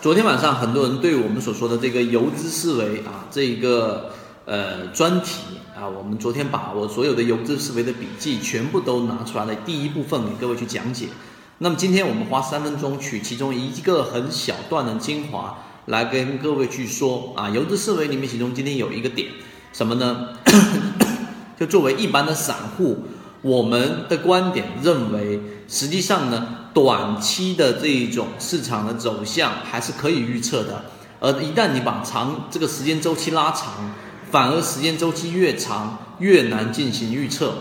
[0.00, 4.10] 昨天晚上很多人对我们所说的这个游资思维啊，这一个
[4.46, 5.42] 呃专题
[5.76, 11.08] 啊，我们昨天把我所有的游资思维的笔记全部都拿出来了，第一部分给各位去讲解。
[11.58, 19.28] 那么今天我们花三分钟取其中一个很小段的精华来跟各位去说啊，游资思维里面其中今天有一个点
[19.74, 20.28] 什么呢？
[21.60, 23.04] 就作为一般的散户，
[23.42, 26.56] 我们的观点认为，实际上呢。
[26.72, 30.84] 短期的这一种市场的走向还是可以预测的，
[31.18, 33.92] 而一旦你把长这个时间周期拉长，
[34.30, 37.54] 反而时间周期越长越难进行预测。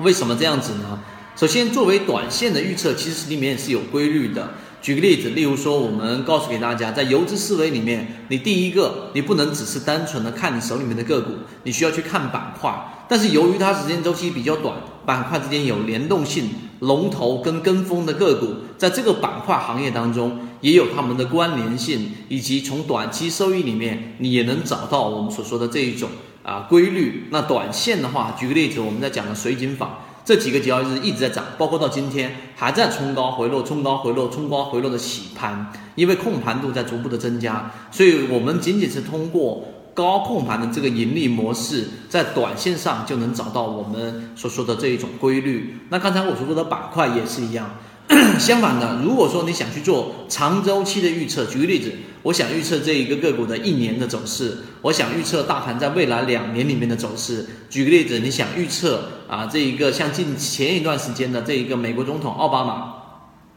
[0.00, 0.98] 为什么这样子呢？
[1.36, 4.50] 首先，作为短线的预测，其实里面是有规律的。
[4.82, 13.06] 举个例子，例如说，我们告诉给大家，在游资思维里面，你第一个，你不能只是单纯的看你手里面的个股，你需要去看板块。
[13.08, 14.76] 但是由于它时间周期比较短，
[15.06, 16.48] 板块之间有联动性。
[16.80, 26.10] 龙头跟跟风的个股，在这个板块行业当中也有他们的关联性，以及从短期收益里面，你也能找到我们所说的这一种
[26.42, 27.28] 啊规律。
[27.30, 39.64] 那短线的话，举个例子，我们在讲的水井坊，这几个交易日一直在涨，包括到今天还在冲高回落、冲高回落、冲高回落的洗盘，因为控盘度在逐步的增加，所以我们仅仅是通过。
[39.94, 45.78] 高控盘的这个盈利模式，在短线上就能找到我们所说的这一种规律。
[45.88, 47.70] 那刚才我所说的板块也是一样。
[48.38, 51.90] 相反的，如果说你想去做长周期的预测，举个例子，
[52.22, 57.46] 我想预测这一个个股的一年的走势，我想预测大盘在未来两年里面的走势。
[57.70, 62.94] 举个例子，你想预测啊，这一个像近前一段时间的这一个美国总统奥巴马，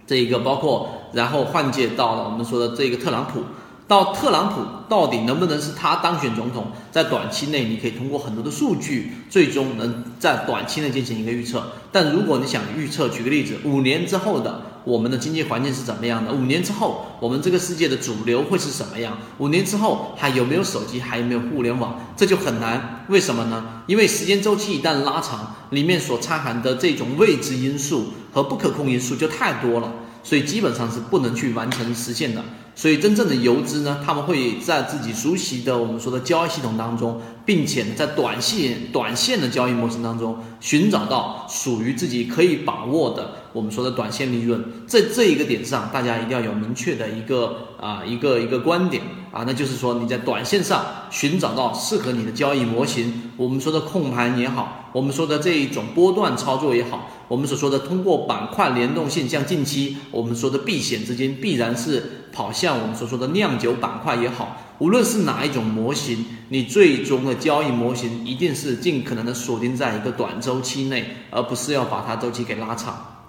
[0.05, 3.43] 这一个包括然后换届到了我们说的这个特朗普。
[3.87, 6.67] 到特朗普到底能不能是他当选总统？
[6.91, 11.71] 在短期内，你可以通过很多的数据，最终能在短期内进行一个预测。
[11.91, 16.33] 但如果你想预测，举个例子，五年之后的我们的经济环境是怎么样的？
[16.33, 19.17] 五年之后，我们这个世界的主流会是什么样？
[19.37, 20.99] 五年之后还有没有手机？
[20.99, 21.97] 还有没有互联网？
[22.17, 23.05] 这就很难。
[23.07, 23.83] 为什么呢？
[23.85, 29.93] 因为时间周期一旦拉长，里面所掺含的这种未知因素和不可控因素就太多了，
[30.27, 32.43] 所以基本上是不能去完成实现的。
[32.75, 44.63] 所以，真正的游资呢，他们会在自己熟悉的我们说的交易系统当中，并且在短线、短线的交易模型当中，寻找到属于自己可以把握的我们说的短线利润。
[44.85, 49.01] 在这一个点上，大家一定要有明确的一个啊一个一个观点
[49.37, 53.29] 啊，那就是说你在短线上寻找到适合你的交易模型。
[53.37, 62.23] 我们说的控盘也好，我们说的这一种波段操作也好，我们所说的通过板块联动性，像近期我们说的避险资金，必然是。
[62.29, 73.23] 跑向我们所说的酿酒板块也好，无论是哪一种模型，你最终的交易模型一定是尽可能的锁定在一个短周期内，而不是要把它周期给拉长。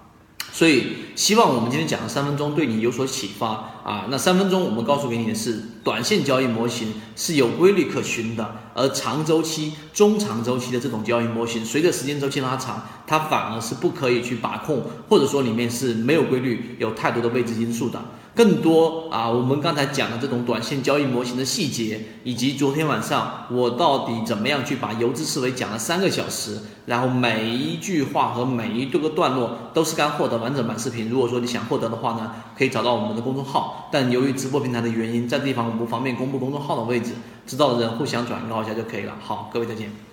[0.53, 3.49] 所以，希望我们今天讲的三分钟对你有所启发
[3.83, 4.07] 啊。
[4.09, 18.01] 那三分钟我们告诉给你的是，短线交易模型是有规律可循的，而长周期、中长周期的这种交易模型，随着时间周期拉长，它反而是不可以去把控，或者说里面是没有规律，有太多的未知因素的。
[18.37, 31.08] 更多啊，我们刚才讲的这种短线交易模型的细节，以及昨天晚上我到底怎么样去把游资思维讲了三个小时，然后每一句话和每一个段落都是干货的完整版视频。
[31.09, 37.13] 如果说你想获得的话呢，可以找到我们的公众号，但由于直播平台的原因，在这地方我不方便公布公众号的位置，
[37.47, 39.15] 知道的人互相转告一下就可以了。
[39.21, 40.08] 好，各位再见。